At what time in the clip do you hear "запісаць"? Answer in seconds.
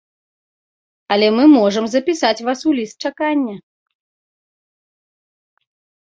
1.93-2.45